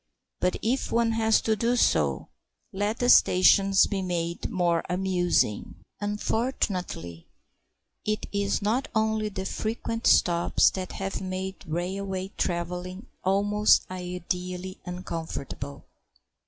But 0.39 0.57
if 0.63 0.91
one 0.91 1.11
has 1.11 1.39
to 1.41 1.55
do 1.55 1.75
so, 1.75 2.29
let 2.73 2.97
the 2.97 3.07
stations 3.07 3.85
be 3.85 4.01
made 4.01 4.49
more 4.49 4.83
amusing. 4.89 5.75
Unfortunately, 5.99 7.27
it 8.03 8.25
is 8.31 8.63
not 8.63 8.87
only 8.95 9.29
the 9.29 9.45
frequent 9.45 10.07
stops 10.07 10.71
that 10.71 10.93
have 10.93 11.21
made 11.21 11.63
railway 11.67 12.29
travelling 12.29 13.05
almost 13.23 13.85
ideally 13.91 14.79
uncomfortable. 14.87 15.85